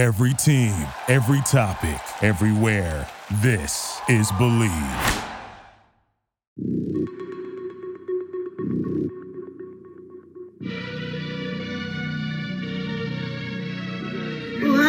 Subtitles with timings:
[0.00, 0.72] Every team,
[1.08, 3.06] every topic, everywhere.
[3.42, 4.70] This is Bleav.
[14.62, 14.80] Whoa,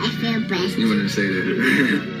[0.00, 0.78] I feel blessed.
[0.78, 2.20] You wouldn't say that.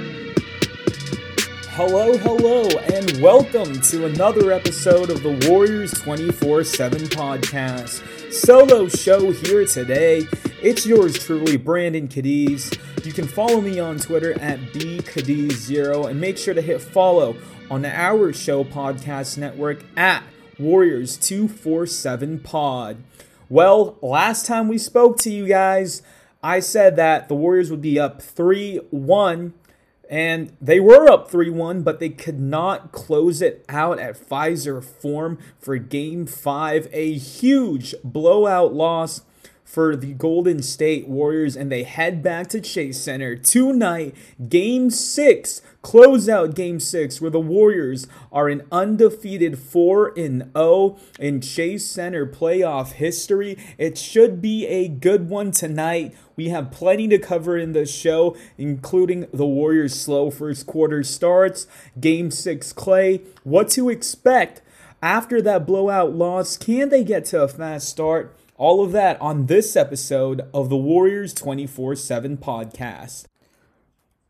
[1.74, 8.32] Hello, hello, and welcome to another episode of the Warriors 24 7 podcast.
[8.32, 10.26] Solo show here today.
[10.62, 12.70] It's yours truly, Brandon Cadiz.
[13.02, 17.34] You can follow me on Twitter at bcadiz0 and make sure to hit follow
[17.70, 20.22] on the Our Show podcast network at
[20.58, 22.98] Warriors 247 Pod.
[23.48, 26.02] Well, last time we spoke to you guys,
[26.42, 29.54] I said that the Warriors would be up 3 1
[30.10, 34.84] and they were up 3 1, but they could not close it out at Pfizer
[34.84, 36.86] Forum for game five.
[36.92, 39.22] A huge blowout loss
[39.70, 44.16] for the Golden State Warriors, and they head back to Chase Center tonight.
[44.48, 51.40] Game six, close out game six, where the Warriors are an undefeated 4 0 in
[51.40, 53.56] Chase Center playoff history.
[53.78, 56.16] It should be a good one tonight.
[56.34, 61.68] We have plenty to cover in the show, including the Warriors' slow first quarter starts,
[62.00, 64.62] game six Klay, what to expect
[65.00, 66.56] after that blowout loss.
[66.56, 68.36] Can they get to a fast start?
[68.60, 73.24] All of that on this episode of the Warriors 24 7 podcast.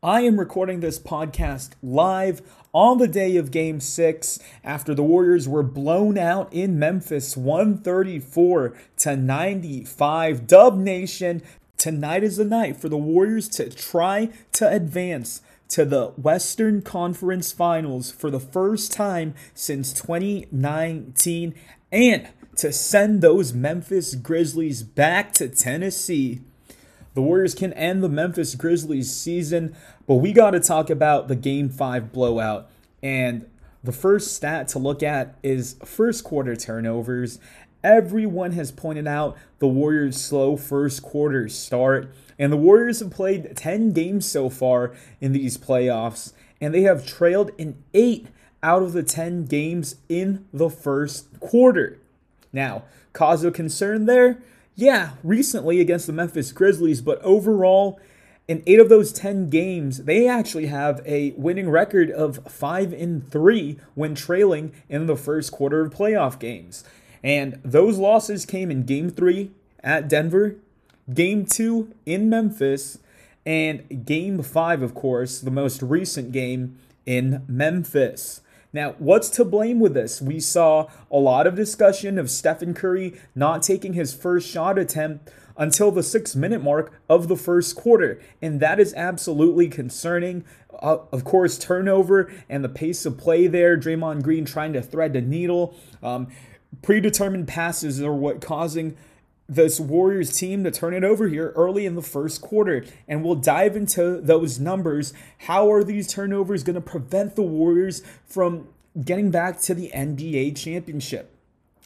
[0.01, 2.41] I am recording this podcast live
[2.73, 8.73] on the day of game six after the Warriors were blown out in Memphis 134
[8.99, 10.47] to 95.
[10.47, 11.41] Dub Nation,
[11.75, 17.51] tonight is the night for the Warriors to try to advance to the Western Conference
[17.51, 21.53] Finals for the first time since 2019
[21.91, 22.29] and
[22.61, 26.41] to send those Memphis Grizzlies back to Tennessee.
[27.15, 31.35] The Warriors can end the Memphis Grizzlies season, but we got to talk about the
[31.35, 32.69] Game 5 blowout.
[33.01, 33.49] And
[33.83, 37.39] the first stat to look at is first quarter turnovers.
[37.83, 43.57] Everyone has pointed out the Warriors' slow first quarter start, and the Warriors have played
[43.57, 48.27] 10 games so far in these playoffs, and they have trailed in 8
[48.61, 51.97] out of the 10 games in the first quarter.
[52.53, 54.39] Now, cause of concern there?
[54.75, 57.99] Yeah, recently against the Memphis Grizzlies, but overall,
[58.47, 63.21] in eight of those 10 games, they actually have a winning record of 5 in
[63.21, 66.83] 3 when trailing in the first quarter of playoff games.
[67.23, 69.51] And those losses came in game 3
[69.83, 70.55] at Denver,
[71.13, 72.97] game 2 in Memphis,
[73.45, 78.41] and game 5, of course, the most recent game in Memphis.
[78.73, 80.21] Now, what's to blame with this?
[80.21, 85.29] We saw a lot of discussion of Stephen Curry not taking his first shot attempt
[85.57, 90.45] until the six minute mark of the first quarter, and that is absolutely concerning.
[90.81, 95.13] Uh, of course, turnover and the pace of play there, Draymond Green trying to thread
[95.13, 95.75] the needle.
[96.01, 96.27] Um,
[96.81, 98.95] predetermined passes are what causing
[99.47, 102.85] this Warriors team to turn it over here early in the first quarter.
[103.07, 105.13] And we'll dive into those numbers.
[105.39, 108.67] How are these turnovers going to prevent the Warriors from
[109.03, 111.35] getting back to the NBA championship?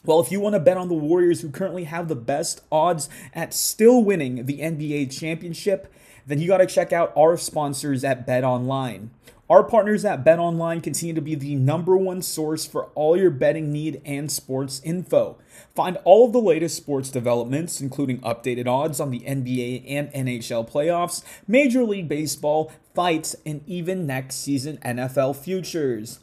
[0.04, 3.08] Well, if you want to bet on the Warriors, who currently have the best odds
[3.34, 5.92] at still winning the NBA championship,
[6.26, 9.10] then you got to check out our sponsors at Bet Online.
[9.48, 13.30] Our partners at Bet Online continue to be the number one source for all your
[13.30, 15.38] betting need and sports info.
[15.72, 20.68] Find all of the latest sports developments, including updated odds on the NBA and NHL
[20.68, 26.18] playoffs, Major League Baseball, fights, and even next season NFL futures.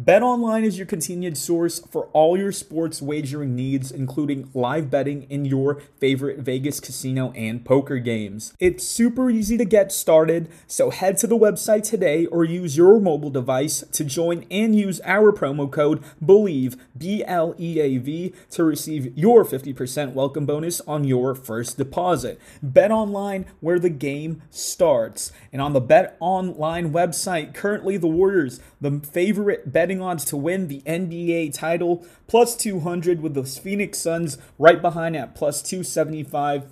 [0.00, 5.44] BetOnline is your continued source for all your sports wagering needs, including live betting in
[5.44, 8.54] your favorite Vegas casino and poker games.
[8.58, 12.98] It's super easy to get started, so head to the website today or use your
[12.98, 18.32] mobile device to join and use our promo code BLEAV, B L E A V,
[18.52, 22.40] to receive your 50% welcome bonus on your first deposit.
[22.64, 25.30] BetOnline, where the game starts.
[25.52, 30.68] And on the BetOnline website, currently the Warriors, the favorite betting betting odds to win
[30.68, 36.64] the NBA title, plus 200 with the Phoenix Suns right behind at plus 275,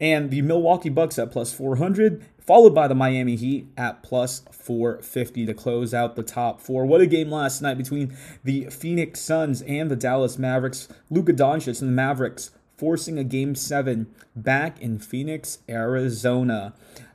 [0.00, 5.44] and the Milwaukee Bucks at plus 400, followed by the Miami Heat at plus 450
[5.44, 6.86] to close out the top four.
[6.86, 10.88] What a game last night between the Phoenix Suns and the Dallas Mavericks.
[11.10, 16.72] Luka Doncic and the Mavericks forcing a game seven back in Phoenix, Arizona.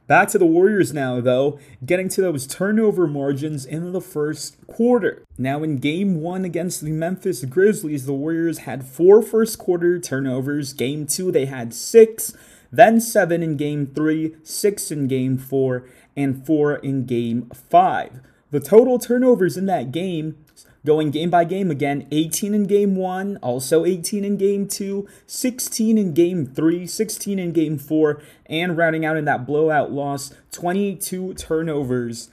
[0.10, 5.24] Back to the Warriors now, though, getting to those turnover margins in the first quarter.
[5.38, 10.74] Now, in game one against the Memphis Grizzlies, the Warriors had four first quarter turnovers.
[10.74, 12.34] Game two, they had six.
[12.72, 18.20] then 7 in game 3, 6 in game 4, and 4 in game 5.
[18.50, 20.44] The total turnovers in that game
[20.90, 26.00] going game by game again 18 in game 1 also 18 in game 2 16
[26.00, 31.36] in game 3 16 in game 4 and rounding out in that blowout loss 22
[31.36, 32.32] turnovers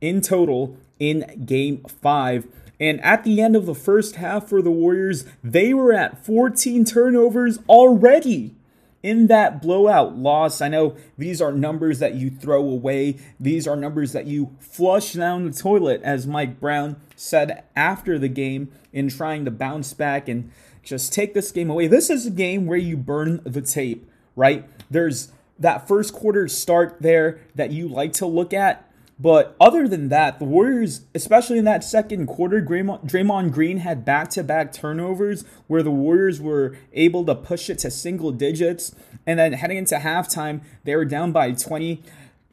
[0.00, 2.46] in total in game 5
[2.80, 6.84] and at the end of the first half for the Warriors, they were at 14
[6.84, 8.54] turnovers already
[9.02, 10.60] in that blowout loss.
[10.60, 15.12] I know these are numbers that you throw away, these are numbers that you flush
[15.12, 20.28] down the toilet, as Mike Brown said after the game in trying to bounce back
[20.28, 20.50] and
[20.82, 21.86] just take this game away.
[21.86, 24.68] This is a game where you burn the tape, right?
[24.90, 28.87] There's that first quarter start there that you like to look at
[29.20, 34.30] but other than that, the Warriors, especially in that second quarter, Draymond, Green had back
[34.30, 38.94] to back turnovers where the Warriors were able to push it to single digits.
[39.26, 42.00] And then heading into halftime, they were down by 20.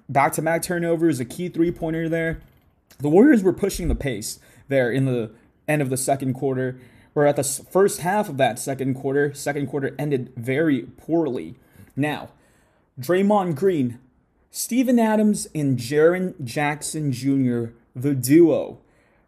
[0.09, 2.41] Back to back turnovers, a key three pointer there.
[2.97, 5.31] The Warriors were pushing the pace there in the
[5.67, 6.79] end of the second quarter.
[7.13, 11.56] Where at the first half of that second quarter, second quarter ended very poorly.
[11.95, 12.29] Now,
[13.00, 14.00] Draymond Green
[14.55, 18.77] Steven Adams and Jaren Jackson Jr., the duo.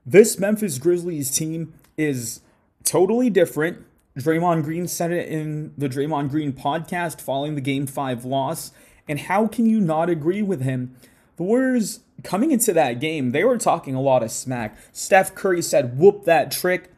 [0.06, 2.40] This Memphis Grizzlies team is
[2.86, 3.86] totally different.
[4.18, 8.72] Draymond Green said it in the Draymond Green podcast following the Game 5 loss.
[9.06, 10.96] And how can you not agree with him?
[11.36, 14.78] The Warriors, coming into that game, they were talking a lot of smack.
[14.94, 16.90] Steph Curry said, whoop that trick.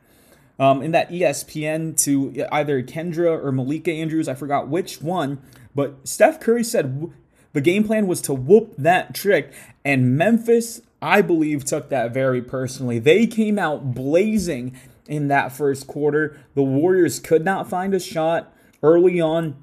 [0.60, 5.42] Um, in that ESPN to either Kendra or Malika Andrews, I forgot which one,
[5.74, 7.12] but Steph Curry said,
[7.54, 9.54] the game plan was to whoop that trick,
[9.84, 13.00] and Memphis, I believe, took that very personally.
[13.00, 16.40] They came out blazing in that first quarter.
[16.54, 18.54] The Warriors could not find a shot
[18.84, 19.56] early on.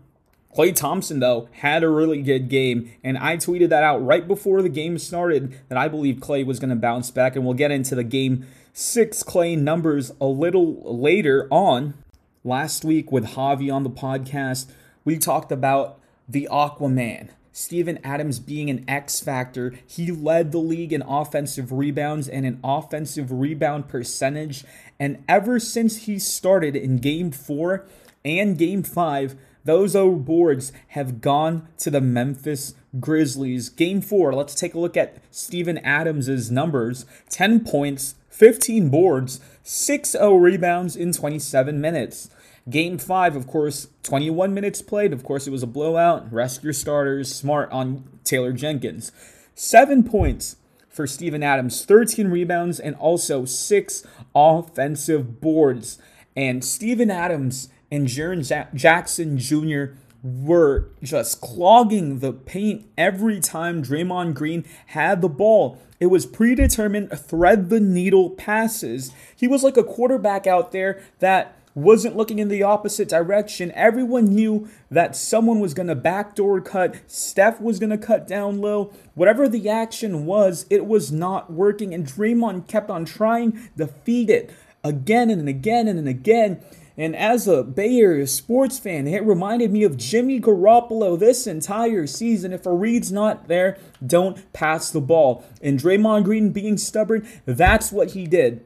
[0.56, 4.62] Klay Thompson, though, had a really good game, and I tweeted that out right before
[4.62, 7.70] the game started that I believe Klay was going to bounce back, and we'll get
[7.70, 11.94] into the game six Klay numbers a little later on.
[12.42, 14.70] Last week with Javi on the podcast,
[15.04, 15.98] we talked about
[16.28, 17.28] the Aquaman.
[17.56, 19.72] Steven Adams being an X factor.
[19.86, 24.62] He led the league in offensive rebounds and an offensive rebound percentage.
[25.00, 27.86] And ever since he started in game four
[28.26, 33.70] and game five, those boards have gone to the Memphis Grizzlies.
[33.70, 40.10] Game four, let's take a look at Steven Adams' numbers 10 points, 15 boards, 6
[40.10, 42.28] 0 rebounds in 27 minutes.
[42.68, 45.12] Game five, of course, 21 minutes played.
[45.12, 46.32] Of course, it was a blowout.
[46.32, 47.32] Rest your starters.
[47.32, 49.12] Smart on Taylor Jenkins.
[49.54, 50.56] Seven points
[50.88, 54.04] for Steven Adams, 13 rebounds, and also six
[54.34, 55.98] offensive boards.
[56.34, 59.94] And Steven Adams and Jaren Jackson Jr.
[60.22, 65.80] were just clogging the paint every time Draymond Green had the ball.
[66.00, 69.12] It was predetermined thread the needle passes.
[69.34, 73.70] He was like a quarterback out there that wasn't looking in the opposite direction.
[73.72, 76.96] Everyone knew that someone was going to backdoor cut.
[77.06, 78.90] Steph was going to cut down low.
[79.14, 81.92] Whatever the action was, it was not working.
[81.92, 84.50] And Draymond kept on trying to feed it
[84.82, 86.62] again and again and again.
[86.96, 92.06] And as a Bay Area sports fan, it reminded me of Jimmy Garoppolo this entire
[92.06, 92.54] season.
[92.54, 95.44] If a read's not there, don't pass the ball.
[95.60, 98.64] And Draymond Green being stubborn, that's what he did.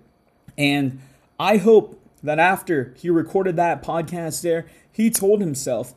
[0.56, 1.00] And
[1.40, 5.94] I hope that after he recorded that podcast there, he told himself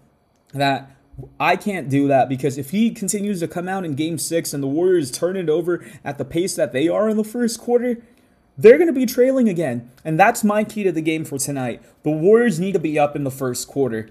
[0.53, 0.91] that
[1.39, 4.63] I can't do that because if he continues to come out in game six and
[4.63, 7.97] the Warriors turn it over at the pace that they are in the first quarter,
[8.57, 9.91] they're going to be trailing again.
[10.03, 11.81] And that's my key to the game for tonight.
[12.03, 14.09] The Warriors need to be up in the first quarter.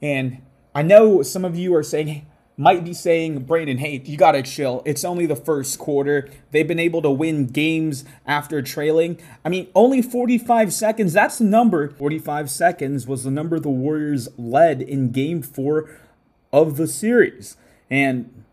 [0.00, 0.42] And
[0.74, 4.42] I know some of you are saying, might be saying, Brandon, hey, you got to
[4.42, 4.82] chill.
[4.84, 6.28] It's only the first quarter.
[6.50, 9.18] They've been able to win games after trailing.
[9.44, 11.12] I mean, only 45 seconds.
[11.12, 11.88] That's the number.
[11.88, 15.90] 45 seconds was the number the Warriors led in game four
[16.52, 17.56] of the series.
[17.90, 18.44] And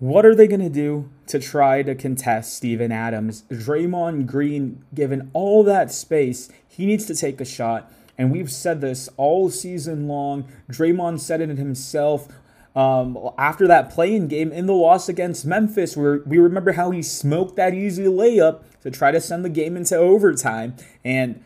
[0.00, 3.44] what are they going to do to try to contest Steven Adams?
[3.50, 7.92] Draymond Green, given all that space, he needs to take a shot.
[8.16, 10.46] And we've said this all season long.
[10.70, 12.28] Draymond said it himself
[12.74, 17.02] um, after that playing game in the loss against Memphis, where we remember how he
[17.02, 20.76] smoked that easy layup to try to send the game into overtime.
[21.04, 21.42] And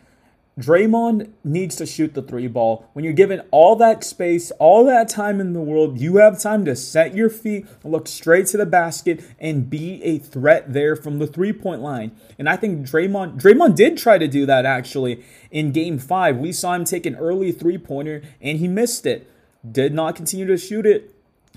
[0.59, 2.89] Draymond needs to shoot the three ball.
[2.93, 6.65] When you're given all that space, all that time in the world, you have time
[6.67, 11.19] to set your feet, look straight to the basket, and be a threat there from
[11.19, 12.13] the three point line.
[12.39, 16.37] And I think Draymond Draymond did try to do that actually in game five.
[16.37, 19.29] We saw him take an early three pointer and he missed it.
[19.69, 21.14] did not continue to shoot it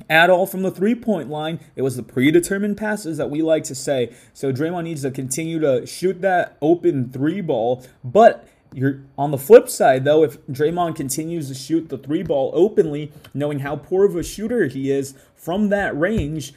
[0.10, 1.60] at all from the three point line.
[1.76, 4.14] It was the predetermined passes that we like to say.
[4.34, 7.86] So Draymond needs to continue to shoot that open three ball.
[8.04, 12.52] But you're on the flip side, though, if Draymond continues to shoot the three ball
[12.54, 16.54] openly, knowing how poor of a shooter he is from that range,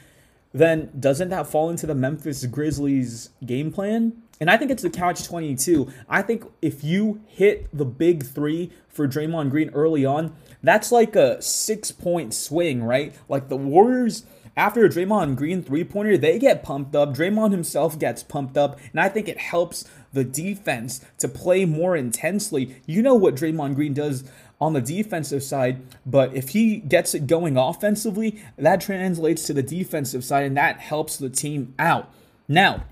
[0.53, 4.23] then doesn't that fall into the Memphis Grizzlies game plan?
[4.41, 5.93] And I think it's the couch 22.
[6.09, 11.17] I think if you hit the big three for Draymond Green early on, that's like
[11.17, 13.15] a six point swing, right?
[13.29, 14.25] Like the Warriors,
[14.57, 17.15] after a Draymond Green three pointer, they get pumped up.
[17.15, 18.79] Draymond himself gets pumped up.
[18.93, 22.77] And I think it helps the defense to play more intensely.
[22.87, 24.25] You know what Draymond Green does
[24.61, 29.63] on the defensive side, but if he gets it going offensively, that translates to the
[29.63, 32.13] defensive side and that helps the team out.
[32.47, 32.85] Now,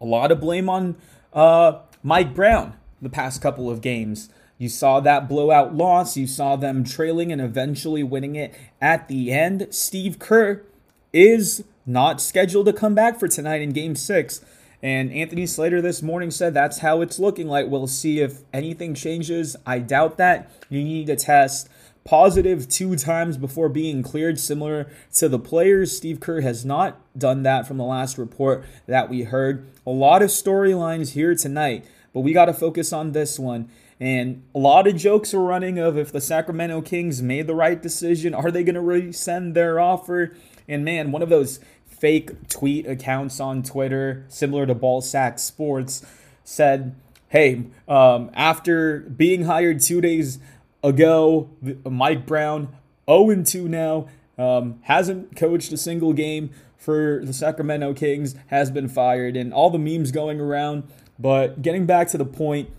[0.00, 0.96] a lot of blame on
[1.34, 4.30] uh, Mike Brown the past couple of games.
[4.60, 6.18] You saw that blowout loss.
[6.18, 9.68] You saw them trailing and eventually winning it at the end.
[9.70, 10.62] Steve Kerr
[11.14, 14.44] is not scheduled to come back for tonight in game six.
[14.82, 17.68] And Anthony Slater this morning said that's how it's looking like.
[17.68, 19.56] We'll see if anything changes.
[19.64, 20.50] I doubt that.
[20.68, 21.70] You need to test
[22.04, 25.96] positive two times before being cleared, similar to the players.
[25.96, 29.66] Steve Kerr has not done that from the last report that we heard.
[29.86, 33.70] A lot of storylines here tonight, but we got to focus on this one.
[34.00, 37.80] And a lot of jokes are running of if the Sacramento Kings made the right
[37.80, 40.34] decision, are they going to resend their offer?
[40.66, 46.06] And man, one of those fake tweet accounts on Twitter, similar to Ballsack Sports,
[46.44, 46.94] said,
[47.28, 50.38] "Hey, um, after being hired two days
[50.82, 51.50] ago,
[51.84, 52.68] Mike Brown,
[53.06, 54.06] 0 2 now,
[54.38, 59.68] um, hasn't coached a single game for the Sacramento Kings, has been fired, and all
[59.68, 60.84] the memes going around.
[61.18, 62.70] But getting back to the point."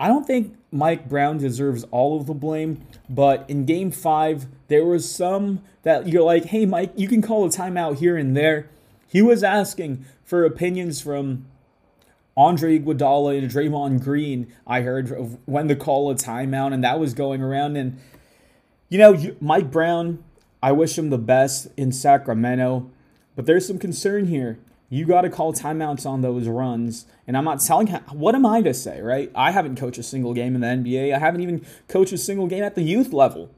[0.00, 4.86] I don't think Mike Brown deserves all of the blame, but in game five, there
[4.86, 8.70] was some that you're like, hey, Mike, you can call a timeout here and there.
[9.06, 11.44] He was asking for opinions from
[12.34, 16.98] Andre Iguodala and Draymond Green, I heard, of when to call a timeout, and that
[16.98, 17.76] was going around.
[17.76, 18.00] And,
[18.88, 20.24] you know, Mike Brown,
[20.62, 22.90] I wish him the best in Sacramento,
[23.36, 24.58] but there's some concern here
[24.90, 27.06] you got to call timeouts on those runs.
[27.26, 29.30] And I'm not telling what am I to say, right?
[29.34, 31.14] I haven't coached a single game in the NBA.
[31.14, 33.50] I haven't even coached a single game at the youth level.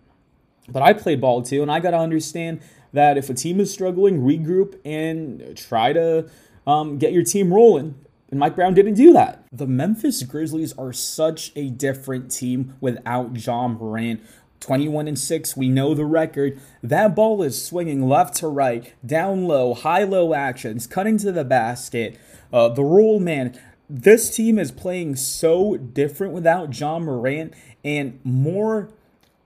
[0.68, 2.60] But I played ball too, and I got to understand
[2.92, 6.28] that if a team is struggling, regroup and try to
[6.66, 7.96] um, get your team rolling.
[8.30, 9.44] And Mike Brown didn't do that.
[9.50, 14.22] The Memphis Grizzlies are such a different team without Ja Morant.
[14.62, 16.58] 21 and 6, we know the record.
[16.82, 21.44] That ball is swinging left to right, down low, high low actions, cutting to the
[21.44, 22.16] basket.
[22.52, 23.58] Uh, the rule, man,
[23.90, 27.52] this team is playing so different without Ja Morant
[27.84, 28.88] and more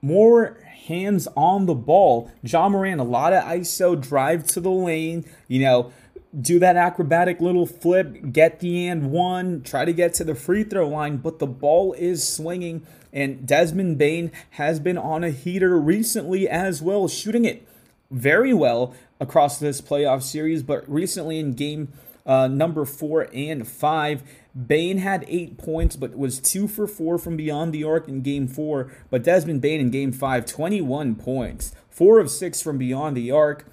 [0.03, 2.31] more hands on the ball.
[2.43, 5.93] Ja Morant, a lot of ISO drive to the lane, you know,
[6.39, 10.65] do that acrobatic little flip, get the and one, try to get to the free
[10.65, 12.87] throw line, but the ball is swinging.
[13.13, 17.67] And Desmond Bane has been on a heater recently as well, shooting it
[18.11, 20.63] very well across this playoff series.
[20.63, 21.93] But recently in game
[22.27, 24.23] uh, number four and five,
[24.55, 28.49] Bane had eight points, but was two for four from beyond the arc in game
[28.49, 28.93] four.
[29.09, 33.67] But Desmond Bane in game five, 21 points, four of six from beyond the arc.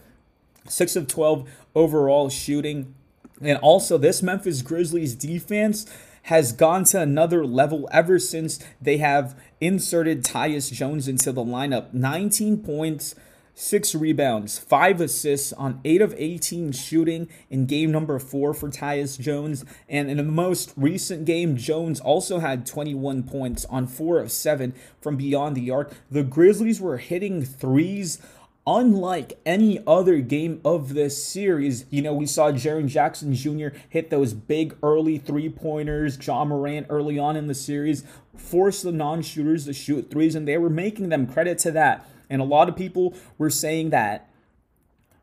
[0.70, 2.96] 6 of 12 overall shooting.
[3.42, 5.86] And also, this Memphis Grizzlies defense
[6.24, 11.94] has gone to another level ever since they have inserted Tyus Jones into the lineup.
[11.94, 13.14] 19 points,
[13.56, 19.20] 6 rebounds, 5 assists on 8 of 18 shooting in game number 4 for Tyus
[19.20, 19.66] Jones.
[19.90, 24.74] And in the most recent game, Jones also had 21 points on 4 of 7
[25.02, 25.94] from beyond the arc.
[26.10, 28.20] The Grizzlies were hitting threes
[28.66, 33.70] unlike any other game of this series, you know, we saw Jaren Jackson Jr.
[33.90, 38.04] hit those big early three pointers, Ja Morant early on in the series,
[38.36, 42.06] force the non shooters to shoot threes, and they were making them credit to that.
[42.30, 44.30] And a lot of people were saying that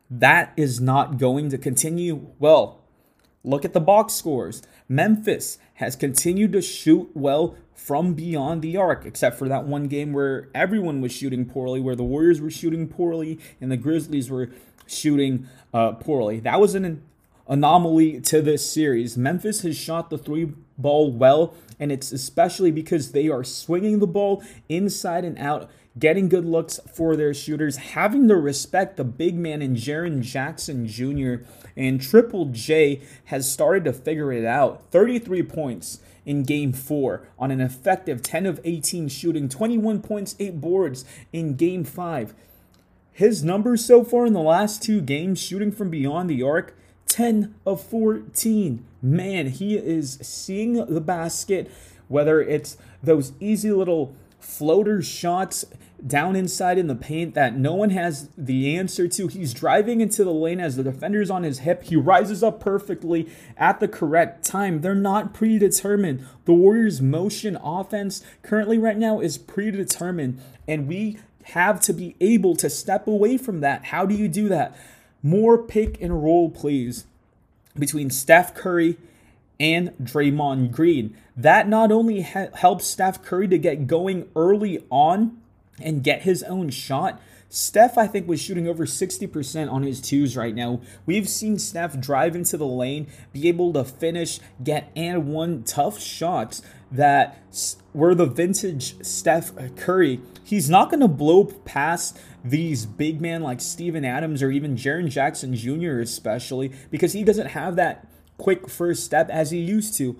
[0.09, 2.27] that is not going to continue.
[2.37, 2.81] Well,
[3.43, 4.61] look at the box scores.
[4.87, 10.13] Memphis has continued to shoot well from beyond the arc, except for that one game
[10.13, 14.51] where everyone was shooting poorly, where the Warriors were shooting poorly and the Grizzlies were
[14.85, 16.39] shooting uh, poorly.
[16.39, 17.01] That was an
[17.47, 19.17] anomaly to this series.
[19.17, 24.07] Memphis has shot the three ball well, and it's especially because they are swinging the
[24.07, 29.35] ball inside and out, getting good looks for their shooters, having to respect the big
[29.35, 31.43] man in Jaren Jackson Jr.
[31.75, 34.83] And Triple J has started to figure it out.
[34.91, 40.61] 33 points in game four on an effective 10 of 18 shooting, 21 points, 8
[40.61, 42.33] boards in game five.
[43.11, 46.75] His numbers so far in the last two games, shooting from beyond the arc,
[47.07, 48.85] 10 of 14.
[49.01, 51.69] Man, he is seeing the basket,
[52.07, 55.65] whether it's those easy little floater shots
[56.05, 59.27] down inside in the paint that no one has the answer to.
[59.27, 61.83] He's driving into the lane as the defender's on his hip.
[61.83, 64.81] He rises up perfectly at the correct time.
[64.81, 66.25] They're not predetermined.
[66.45, 72.55] The Warriors' motion offense currently right now is predetermined, and we have to be able
[72.55, 73.85] to step away from that.
[73.85, 74.75] How do you do that?
[75.23, 77.05] More pick and roll plays
[77.77, 78.97] between Steph Curry
[79.59, 81.15] and Draymond Green.
[81.37, 85.40] That not only ha- helps Steph Curry to get going early on
[85.83, 87.21] and get his own shot.
[87.49, 90.79] Steph, I think, was shooting over 60% on his twos right now.
[91.05, 95.99] We've seen Steph drive into the lane, be able to finish, get and one tough
[95.99, 96.61] shots
[96.91, 97.43] that
[97.93, 100.21] were the vintage Steph Curry.
[100.45, 105.09] He's not going to blow past these big men like Steven Adams or even Jaren
[105.09, 108.07] Jackson Jr., especially because he doesn't have that
[108.37, 110.17] quick first step as he used to.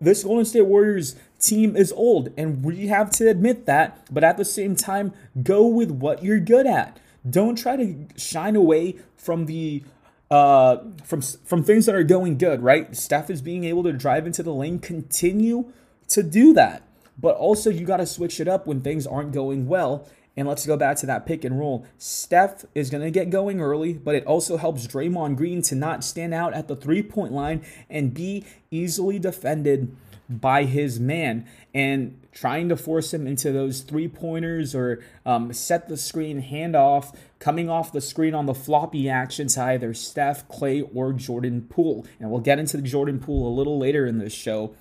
[0.00, 4.06] This Golden State Warriors team is old, and we have to admit that.
[4.12, 6.98] But at the same time, go with what you're good at.
[7.28, 9.82] Don't try to shine away from the
[10.30, 12.62] uh, from from things that are going good.
[12.62, 12.94] Right?
[12.96, 14.78] Steph is being able to drive into the lane.
[14.78, 15.72] Continue
[16.08, 16.82] to do that,
[17.18, 20.08] but also you got to switch it up when things aren't going well.
[20.36, 21.84] And let's go back to that pick and roll.
[21.98, 26.04] Steph is going to get going early, but it also helps Draymond Green to not
[26.04, 29.94] stand out at the three point line and be easily defended
[30.30, 31.44] by his man
[31.74, 37.14] and trying to force him into those three pointers or um, set the screen handoff
[37.40, 42.06] coming off the screen on the floppy action to either Steph, Klay, or Jordan Poole.
[42.20, 44.74] And we'll get into the Jordan Poole a little later in this show.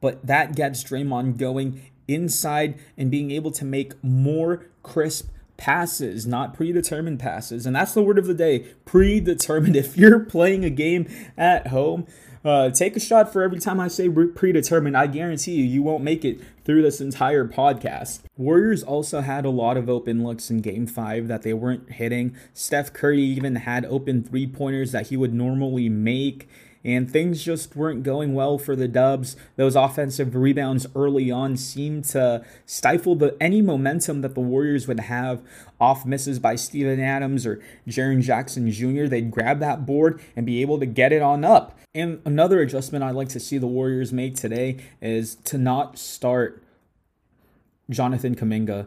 [0.00, 6.54] But that gets Draymond going inside and being able to make more crisp passes, not
[6.54, 7.66] predetermined passes.
[7.66, 9.76] And that's the word of the day predetermined.
[9.86, 12.06] If you're playing a game at home,
[12.46, 14.96] uh, take a shot for every time I say predetermined.
[14.96, 18.20] I guarantee you, you won't make it through this entire podcast.
[18.36, 22.36] Warriors also had a lot of open looks in game five that they weren't hitting.
[22.54, 26.48] Steph Curry even had open three pointers that he would normally make
[26.86, 29.36] and things just weren't going well for the Dubs.
[29.56, 35.00] Those offensive rebounds early on seemed to stifle the any momentum that the Warriors would
[35.00, 35.42] have
[35.80, 39.06] off misses by Steven Adams or Jaren Jackson Jr.
[39.06, 41.76] They'd grab that board and be able to get it on up.
[41.92, 46.62] And another adjustment I'd like to see the Warriors make today is to not start
[47.90, 48.86] Jonathan Kuminga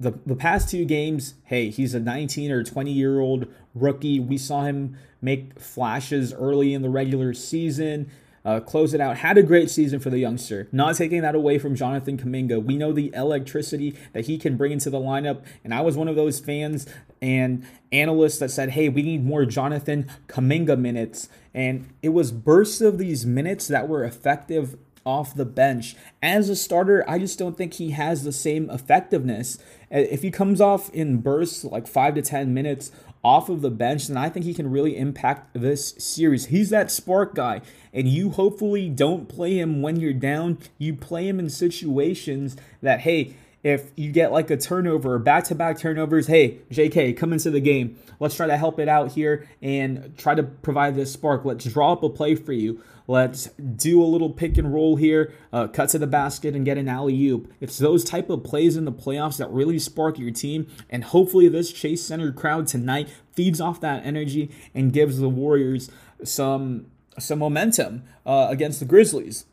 [0.00, 4.20] the the past two games, hey, he's a 19 or 20 year old rookie.
[4.20, 8.10] We saw him make flashes early in the regular season.
[8.44, 9.18] Uh, close it out.
[9.18, 10.68] Had a great season for the youngster.
[10.72, 12.64] Not taking that away from Jonathan Kuminga.
[12.64, 16.08] We know the electricity that he can bring into the lineup, and I was one
[16.08, 16.86] of those fans
[17.20, 22.80] and analysts that said, "Hey, we need more Jonathan Kuminga minutes." And it was bursts
[22.80, 25.96] of these minutes that were effective off the bench.
[26.22, 29.58] As a starter, I just don't think he has the same effectiveness.
[29.90, 32.92] If he comes off in bursts like five to 10 minutes
[33.24, 36.46] off of the bench, then I think he can really impact this series.
[36.46, 37.60] He's that spark guy,
[37.92, 40.58] and you hopefully don't play him when you're down.
[40.78, 45.54] You play him in situations that, hey, if you get like a turnover back to
[45.54, 47.98] back turnovers, hey, JK, come into the game.
[48.20, 51.44] Let's try to help it out here and try to provide this spark.
[51.44, 52.82] Let's draw up a play for you.
[53.06, 56.76] Let's do a little pick and roll here, uh, cut to the basket and get
[56.76, 57.50] an alley oop.
[57.58, 60.66] It's those type of plays in the playoffs that really spark your team.
[60.90, 65.90] And hopefully, this Chase Center crowd tonight feeds off that energy and gives the Warriors
[66.22, 66.86] some
[67.18, 69.46] some momentum uh, against the Grizzlies.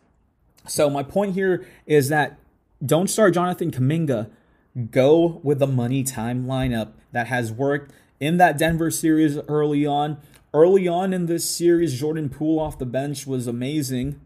[0.67, 2.37] So my point here is that
[2.83, 4.29] don't start Jonathan Kuminga.
[4.91, 10.17] Go with the money time lineup that has worked in that Denver series early on.
[10.53, 14.19] Early on in this series, Jordan Poole off the bench was amazing.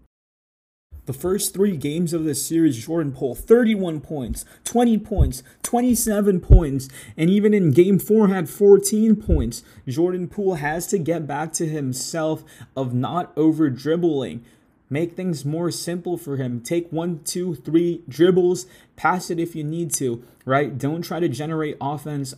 [1.05, 6.87] The first three games of this series, Jordan Poole, 31 points, 20 points, 27 points,
[7.17, 9.63] and even in game four had 14 points.
[9.87, 12.43] Jordan Poole has to get back to himself
[12.75, 14.45] of not over dribbling.
[14.89, 16.61] Make things more simple for him.
[16.61, 20.77] Take one, two, three dribbles, pass it if you need to, right?
[20.77, 22.33] Don't try to generate offense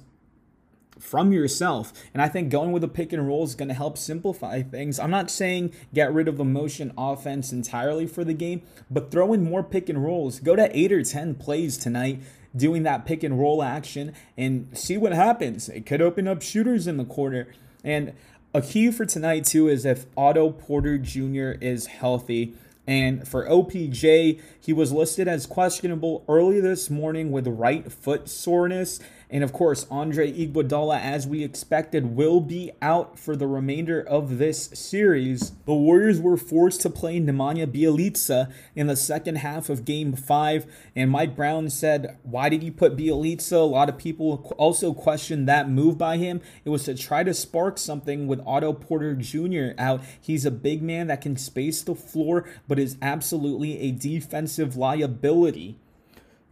[1.00, 1.94] from yourself.
[2.14, 5.00] And I think going with a pick and roll is going to help simplify things.
[5.00, 9.34] I'm not saying get rid of the motion offense entirely for the game, but throw
[9.34, 10.40] in more pick and rolls.
[10.40, 12.22] Go to eight or 10 plays tonight
[12.56, 15.70] doing that pick and roll action and see what happens.
[15.70, 17.48] It could open up shooters in the corner.
[17.84, 18.14] And
[18.54, 21.52] a key for tonight, too, is if Otto Porter Jr.
[21.62, 22.54] is healthy.
[22.88, 29.00] And for OPJ, he was listed as questionable early this morning with right foot soreness.
[29.32, 34.40] And of course, Andre Iguodala, as we expected, will be out for the remainder of
[34.40, 35.54] this series.
[35.66, 40.66] The Warriors were forced to play Nemanja Bjelica in the second half of Game 5.
[40.98, 43.54] And Mike Brown said, why did he put Bjelica?
[43.54, 46.42] A lot of people also questioned that move by him.
[46.66, 49.70] It was to try to spark something with Otto Porter Jr.
[49.78, 50.02] out.
[50.20, 55.80] He's a big man that can space the floor, but is absolutely a defensive liability.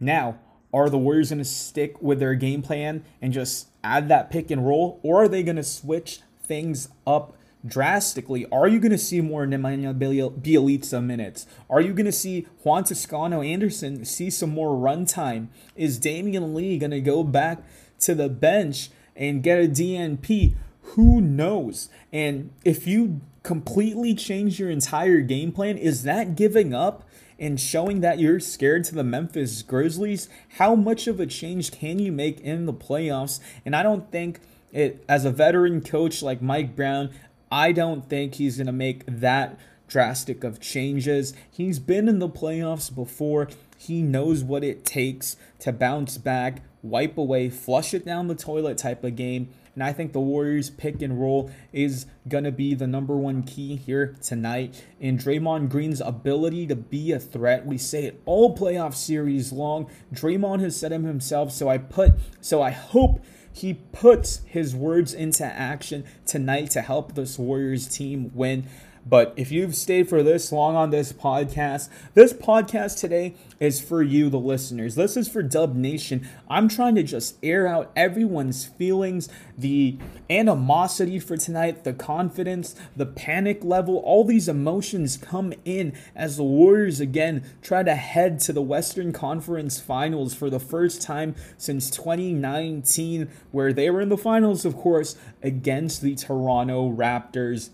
[0.00, 0.38] Now,
[0.72, 4.50] are the Warriors going to stick with their game plan and just add that pick
[4.50, 8.46] and roll, or are they going to switch things up drastically?
[8.50, 11.46] Are you going to see more Nemanja Bjelica minutes?
[11.68, 15.50] Are you going to see Juan Toscano Anderson see some more run time?
[15.76, 17.62] Is Damion Lee going to go back
[18.00, 20.54] to the bench and get a DNP?
[20.82, 21.88] Who knows?
[22.12, 27.04] And if you completely change your entire game plan, is that giving up
[27.40, 31.98] and showing that you're scared to the Memphis Grizzlies, how much of a change can
[31.98, 33.40] you make in the playoffs?
[33.64, 34.40] And I don't think
[34.72, 37.10] it, as a veteran coach like Mike Brown,
[37.50, 41.34] I don't think he's going to make that drastic of changes.
[41.50, 43.48] He's been in the playoffs before.
[43.76, 48.78] He knows what it takes to bounce back, wipe away, flush it down the toilet
[48.78, 49.48] type of game.
[49.74, 53.42] And I think the Warriors pick and roll is going to be the number one
[53.42, 54.84] key here tonight.
[55.00, 57.66] And Draymond Green's ability to be a threat.
[57.66, 59.88] We say it all playoff series long.
[60.12, 61.52] Draymond has said him himself.
[61.52, 67.14] So I put, so I hope he puts his words into action tonight to help
[67.14, 68.66] this Warriors team win.
[69.06, 74.02] But if you've stayed for this long on this podcast, this podcast today is for
[74.02, 74.94] you, the listeners.
[74.94, 76.28] This is for Dub Nation.
[76.48, 79.96] I'm trying to just air out everyone's feelings, the
[80.28, 83.96] animosity for tonight, the confidence, the panic level.
[83.96, 89.12] All these emotions come in as the Warriors again try to head to the Western
[89.12, 94.76] Conference Finals for the first time since 2019, where they were in the finals, of
[94.76, 97.70] course, against the Toronto Raptors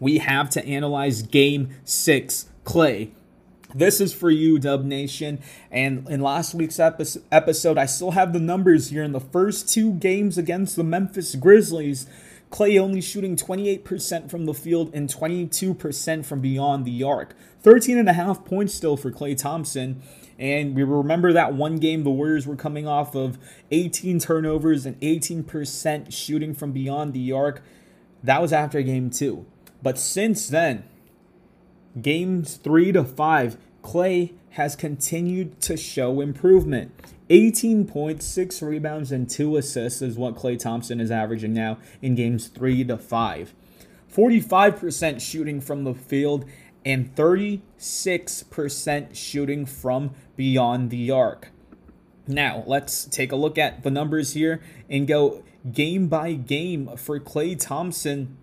[0.00, 3.10] we have to analyze game six, Klay.
[3.74, 5.40] This is for you, Dub Nation.
[5.70, 9.02] And in last week's episode, I still have the numbers here.
[9.02, 12.06] In the first two games against the Memphis Grizzlies,
[12.50, 17.34] Klay only shooting 28% from the field and 22% from beyond the arc.
[17.62, 20.00] 13 and a half points still for Klay Thompson.
[20.38, 23.38] And we remember that one game the Warriors were coming off of
[23.70, 27.62] 18 turnovers and 18% shooting from beyond the arc.
[28.22, 29.46] That was after game two.
[29.86, 30.82] But since then,
[32.02, 36.90] games three to five, Klay has continued to show improvement.
[37.30, 42.16] 18 points, 6 rebounds, and 2 assists is what Klay Thompson is averaging now in
[42.16, 43.54] games 3 to 5.
[44.12, 46.46] 45% shooting from the field
[46.84, 51.52] and 36% shooting from beyond the arc.
[52.26, 57.20] Now, let's take a look at the numbers here and go game by game for
[57.20, 58.36] Klay Thompson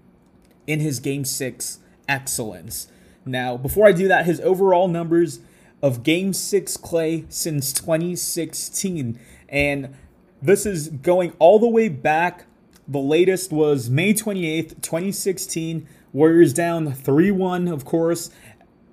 [0.68, 2.88] in his game six excellence.
[3.26, 5.40] Now, before I do that, his overall numbers
[5.82, 9.20] of game six Klay since 2016.
[9.50, 9.96] And
[10.42, 12.46] this is going all the way back.
[12.88, 15.88] The latest was May 28th, 2016.
[16.12, 18.30] Warriors down 3 1, of course,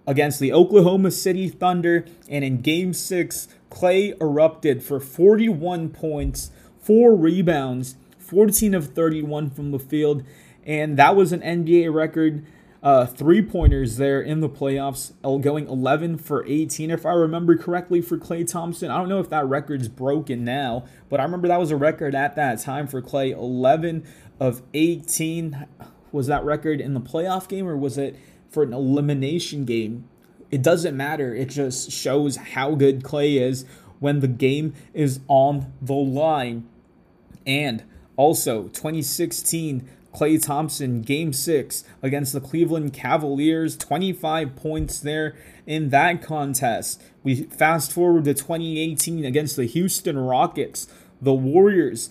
[0.07, 2.07] against the Oklahoma City Thunder.
[2.29, 6.51] And in game six, Klay erupted for 41 points,
[6.83, 10.25] 4 rebounds, 14 of 31 from the field,
[10.67, 12.45] and that was an NBA record.
[12.83, 18.01] Uh, three pointers there in the playoffs, going 11 for 18, if I remember correctly,
[18.01, 18.91] for Klay Thompson.
[18.91, 22.15] I don't know if that record's broken now, but I remember that was a record
[22.15, 23.33] at that time for Klay.
[23.33, 24.07] 11
[24.39, 25.67] of 18
[26.11, 28.17] was that record in the playoff game, or was it
[28.49, 30.09] for an elimination game?
[30.51, 31.35] It doesn't matter.
[31.35, 33.67] It just shows how good Klay is
[33.99, 36.67] when the game is on the line.
[37.47, 37.85] And
[38.17, 46.23] also, 2016 Klay Thompson, game six against the Cleveland Cavaliers, 25 points there in that
[46.23, 47.03] contest.
[47.23, 50.89] We fast forward to 2018 against the Houston Rockets.
[51.23, 52.11] The Warriors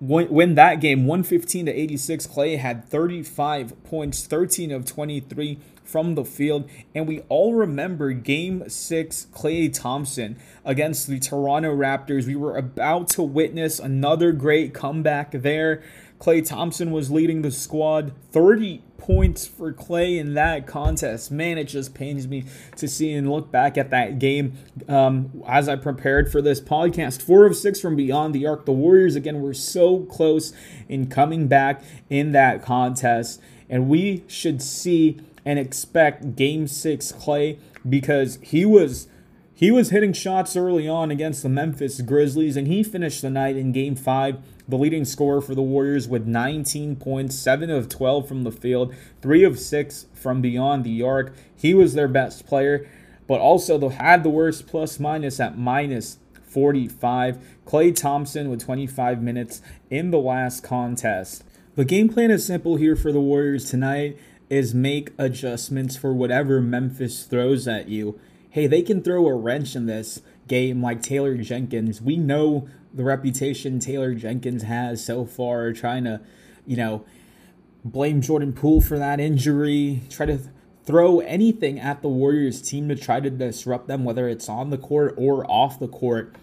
[0.00, 2.26] win that game 115 to 86.
[2.26, 6.68] Klay had 35 points, 13 of 23 from the field.
[6.94, 12.26] And we all remember game six, Klay Thompson against the Toronto Raptors.
[12.26, 15.82] We were about to witness another great comeback there.
[16.22, 18.12] Klay Thompson was leading the squad.
[18.30, 21.32] 30 points for Klay in that contest.
[21.32, 22.44] Man, it just pains me
[22.76, 24.56] to see and look back at that game
[24.86, 27.20] um, as I prepared for this podcast.
[27.22, 28.66] Four of six from beyond the arc.
[28.66, 30.52] The Warriors, again, were so close
[30.88, 33.40] in coming back in that contest.
[33.68, 37.58] And we should see and expect game six Klay
[37.88, 39.08] because he was
[39.62, 43.56] he was hitting shots early on against the Memphis Grizzlies, and he finished the night
[43.56, 48.28] in game five, the leading scorer for the Warriors with 19 points, 7 of 12
[48.28, 51.34] from the field, 3 of 6 from beyond the arc.
[51.54, 52.88] He was their best player,
[53.26, 57.38] but also they had the worst plus minus at minus 45.
[57.66, 61.44] Klay Thompson with 25 minutes in the last contest.
[61.74, 64.18] The game plan is simple here for the Warriors tonight
[64.50, 68.20] is make adjustments for whatever Memphis throws at you
[68.52, 72.02] hey, they can throw a wrench in this game like Taylor Jenkins.
[72.02, 76.20] We know the reputation Taylor Jenkins has so far, trying to,
[76.66, 77.04] you know,
[77.84, 80.38] blame Jordan Poole for that injury, try to
[80.84, 84.78] throw anything at the Warriors team to try to disrupt them, whether it's on the
[84.78, 86.34] court or off the court.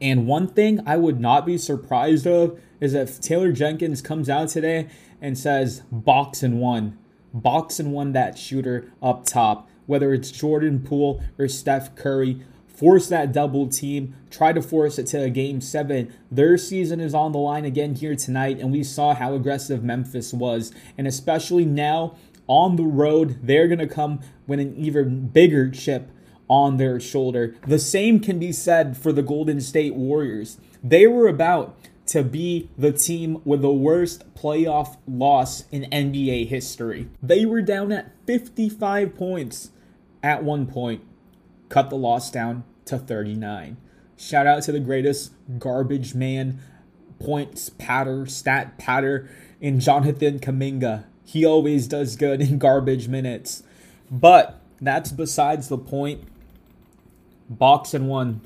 [0.00, 4.48] And one thing I would not be surprised of is if Taylor Jenkins comes out
[4.48, 4.88] today
[5.20, 6.98] and says, box and one,
[7.32, 12.42] box and one that shooter up top whether it's Jordan Poole or Steph Curry.
[12.74, 14.16] Force that double team.
[14.30, 16.12] Try to force it to a game seven.
[16.30, 20.32] Their season is on the line again here tonight, and we saw how aggressive Memphis
[20.32, 20.72] was.
[20.98, 22.16] And especially now
[22.48, 26.10] on the road, they're going to come with an even bigger chip
[26.48, 27.54] on their shoulder.
[27.66, 30.58] The same can be said for the Golden State Warriors.
[30.82, 37.08] They were about to be the team with the worst playoff loss in NBA history.
[37.22, 39.70] They were down at 55 points
[40.22, 41.02] at one point
[41.68, 43.76] cut the loss down to 39.
[44.16, 46.60] Shout out to the greatest garbage man,
[47.18, 49.28] points patter, stat patter
[49.60, 51.04] in Jonathan Kuminga.
[51.24, 53.62] He always does good in garbage minutes.
[54.10, 56.22] But that's besides the point.
[57.48, 58.42] Box and one.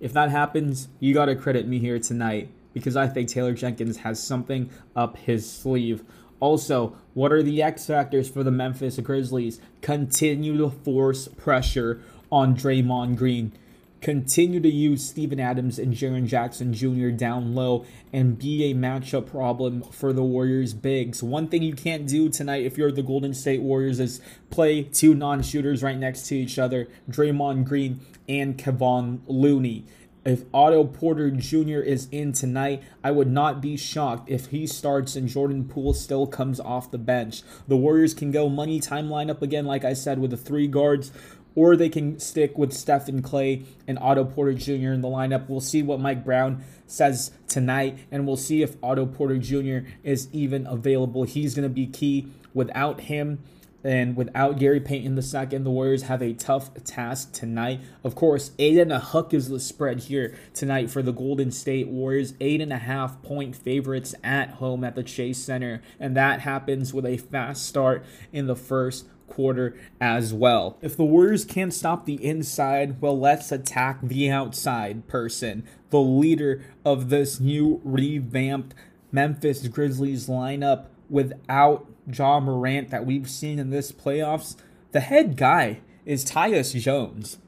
[0.00, 3.98] If that happens, you got to credit me here tonight because I think Taylor Jenkins
[3.98, 6.04] has something up his sleeve.
[6.38, 9.58] Also, what are the X factors for the Memphis Grizzlies?
[9.80, 13.52] Continue to force pressure on Draymond Green.
[14.00, 17.08] Continue to use Steven Adams and Jaren Jackson Jr.
[17.08, 21.22] down low and be a matchup problem for the Warriors bigs.
[21.22, 25.14] One thing you can't do tonight if you're the Golden State Warriors is play two
[25.14, 29.86] non-shooters right next to each other, Draymond Green and Kevon Looney
[30.26, 31.78] if Otto Porter Jr.
[31.78, 36.26] is in tonight, I would not be shocked if he starts and Jordan Poole still
[36.26, 37.42] comes off the bench.
[37.68, 41.12] The Warriors can go money time lineup again, like I said, with the three guards,
[41.56, 44.92] or they can stick with Stephen Klay and Otto Porter Jr.
[44.92, 45.48] in the lineup.
[45.48, 49.88] We'll see what Mike Brown says tonight, and we'll see if Otto Porter Jr.
[50.04, 51.24] is even available.
[51.24, 52.28] He's going to be key.
[52.54, 53.42] Without him,
[53.86, 57.80] and without Gary Payton II, the Warriors have a tough task tonight.
[58.02, 61.86] Of course, eight and a hook is the spread here tonight for the Golden State
[61.86, 62.34] Warriors.
[62.40, 65.82] Eight and a half point favorites at home at the Chase Center.
[66.00, 70.78] And that happens with a fast start in the first quarter as well.
[70.80, 76.64] If the Warriors can't stop the inside, well, let's attack the outside person, the leader
[76.84, 78.74] of this new revamped
[79.12, 84.56] Memphis Grizzlies lineup without Ja Morant that we've seen in this playoffs,
[84.92, 87.38] the head guy is Tyus Jones.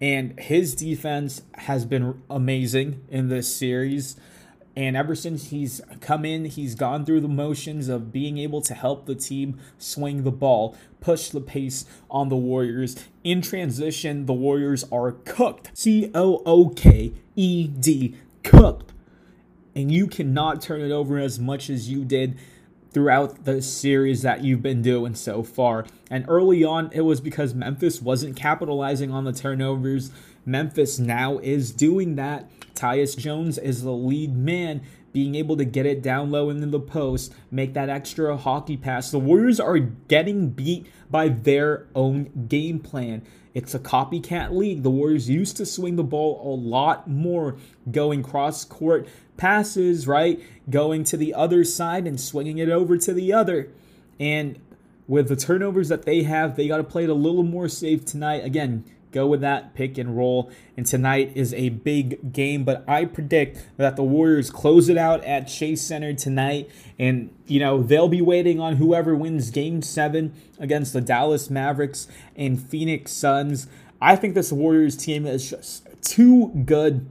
[0.00, 4.16] And his defense has been amazing in this series.
[4.80, 8.72] And ever since he's come in, he's gone through the motions of being able to
[8.72, 12.96] help the team swing the ball, push the pace on the Warriors.
[13.22, 15.70] In transition, the Warriors are cooked.
[15.74, 18.94] C O O K E D, cooked.
[19.76, 22.38] And you cannot turn it over as much as you did
[22.90, 25.84] throughout the series that you've been doing so far.
[26.10, 30.10] And early on, it was because Memphis wasn't capitalizing on the turnovers.
[30.50, 32.50] Memphis now is doing that.
[32.74, 34.82] Tyus Jones is the lead man,
[35.12, 39.10] being able to get it down low into the post, make that extra hockey pass.
[39.10, 43.22] The Warriors are getting beat by their own game plan.
[43.52, 44.84] It's a copycat league.
[44.84, 47.56] The Warriors used to swing the ball a lot more,
[47.90, 50.40] going cross court passes, right?
[50.68, 53.68] Going to the other side and swinging it over to the other.
[54.20, 54.60] And
[55.08, 58.04] with the turnovers that they have, they got to play it a little more safe
[58.04, 58.44] tonight.
[58.44, 60.50] Again, go with that pick and roll.
[60.76, 65.24] And tonight is a big game, but I predict that the Warriors close it out
[65.24, 66.70] at Chase Center tonight.
[66.98, 72.08] And, you know, they'll be waiting on whoever wins game seven against the Dallas Mavericks
[72.36, 73.66] and Phoenix Suns.
[74.00, 77.06] I think this Warriors team is just too good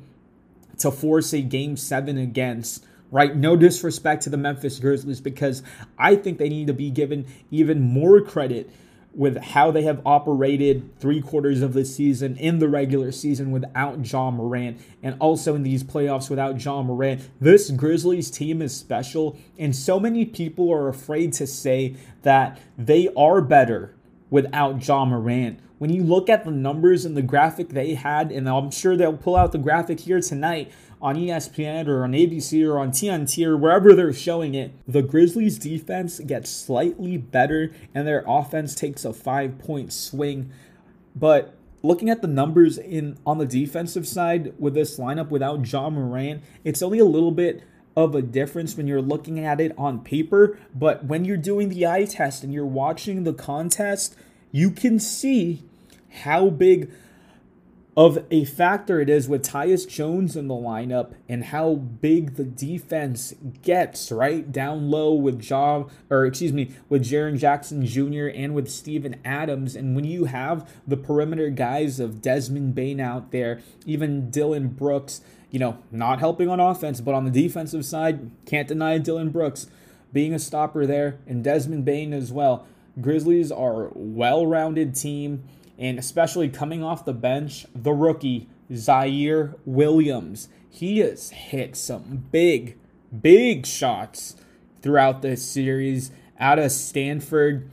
[0.80, 3.36] to force a game seven against right?
[3.36, 5.64] No disrespect to the Memphis Grizzlies because
[5.98, 8.70] I think they need to be given even more credit
[9.14, 14.06] with how they have operated three quarters of the season in the regular season without
[14.12, 17.22] Ja Morant and also in these playoffs without Ja Morant.
[17.42, 23.10] This Grizzlies team is special, and so many people are afraid to say that they
[23.18, 23.96] are better
[24.30, 25.60] without Ja Morant.
[25.80, 29.16] When you look at the numbers and the graphic they had, and I'm sure they'll
[29.16, 33.56] pull out the graphic here tonight on ESPN or on ABC or on TNT or
[33.56, 39.14] wherever they're showing it, the Grizzlies defense gets slightly better and their offense takes a
[39.14, 40.52] five point swing.
[41.16, 45.94] But looking at the numbers in on the defensive side with this lineup without John
[45.94, 47.64] Moran, it's only a little bit
[47.96, 51.86] of a difference when you're looking at it on paper, but when you're doing the
[51.86, 54.16] eye test and you're watching the contest,
[54.52, 55.64] you can see
[56.24, 56.90] how big
[58.00, 62.46] of a factor it is with Tyus Jones in the lineup and how big the
[62.46, 64.50] defense gets, right?
[64.50, 68.28] Down low with Ja, or excuse me, with Jaren Jackson Jr.
[68.28, 69.76] and with Steven Adams.
[69.76, 75.20] And when you have the perimeter guys of Desmond Bane out there, even Dillon Brooks,
[75.52, 79.68] you know, not helping on offense, but on the defensive side, can't deny Dillon Brooks
[80.14, 82.66] being a stopper there, and Desmond Bane as well.
[83.02, 85.44] Grizzlies are a well rounded team
[85.80, 90.50] and especially coming off the bench, the rookie, Ziaire Williams.
[90.70, 92.78] He has hit some big,
[93.22, 94.36] big shots
[94.82, 97.70] throughout this series out of Stanford,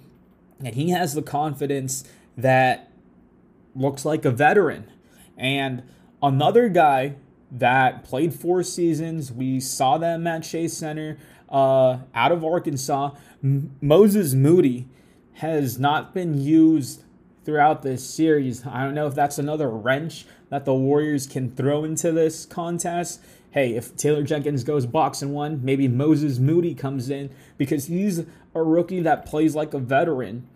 [0.60, 2.04] and he has the confidence
[2.36, 2.90] that
[3.74, 4.90] looks like a veteran.
[5.36, 5.82] And
[6.22, 7.16] another guy
[7.50, 11.18] that played four seasons, we saw them at Chase Center
[11.50, 13.10] uh, out of Arkansas.
[13.42, 14.88] M- Moses Moody
[15.34, 17.02] has not been used
[17.46, 18.66] throughout this series.
[18.66, 23.20] I don't know if that's another wrench that the Warriors can throw into this contest.
[23.52, 28.62] Hey, if Taylor Jenkins goes boxing one, maybe Moses Moody comes in because he's a
[28.62, 30.46] rookie that plays like a veteran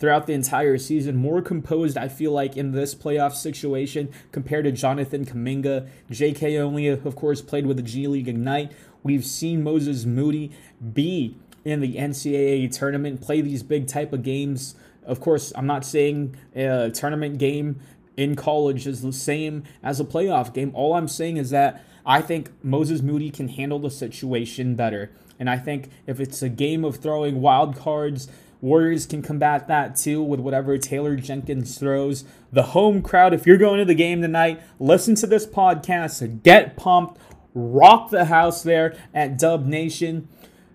[0.00, 1.16] throughout the entire season.
[1.16, 5.86] More composed, I feel like, in this playoff situation compared to Jonathan Kuminga.
[6.10, 8.72] JK only, of course, played with the G League Ignite.
[9.02, 10.50] We've seen Moses Moody
[10.94, 15.84] be in the NCAA tournament, play these big type of games of course, I'm not
[15.84, 17.80] saying a tournament game
[18.16, 20.70] in college is the same as a playoff game.
[20.74, 25.10] All I'm saying is that I think Moses Moody can handle the situation better.
[25.38, 28.28] And I think if it's a game of throwing wild cards,
[28.62, 32.24] Warriors can combat that too with whatever Taylor Jenkins throws.
[32.52, 36.76] The home crowd, if you're going to the game tonight, listen to this podcast, get
[36.76, 37.20] pumped,
[37.54, 40.28] rock the house there at Dub Nation.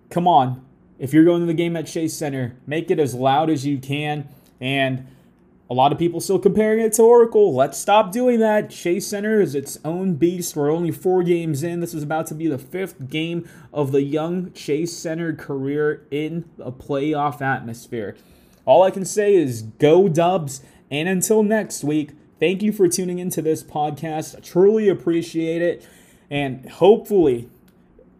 [0.09, 0.65] Come on,
[0.99, 3.77] if you're going to the game at Chase Center, make it as loud as you
[3.77, 4.27] can.
[4.59, 5.07] And
[5.69, 7.53] a lot of people still comparing it to Oracle.
[7.53, 8.69] Let's stop doing that.
[8.69, 10.55] Chase Center is its own beast.
[10.55, 11.81] We're only four games in.
[11.81, 16.45] This is about to be the fifth game of the young Chase Center career in
[16.57, 18.15] a playoff atmosphere.
[18.65, 20.61] All I can say is go Dubs.
[20.89, 24.37] And until next week, thank you for tuning into this podcast.
[24.37, 25.85] I truly appreciate it.
[26.29, 27.49] And hopefully,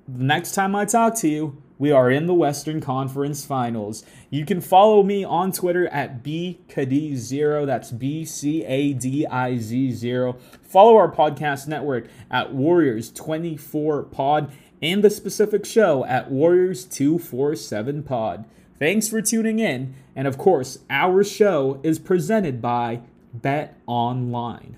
[0.08, 4.04] the next time I talk to you, we are in the Western Conference Finals.
[4.30, 7.66] You can follow me on Twitter at BCadiz0.
[7.66, 10.38] That's B C A D I Z 0.
[10.64, 18.46] Follow our podcast network at Warriors24Pod and the specific show at Warriors247Pod.
[18.80, 19.96] Thanks for tuning in.
[20.16, 23.02] And of course, our show is presented by
[23.34, 24.78] Bet Online.